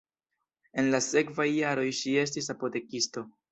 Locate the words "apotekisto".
2.57-3.27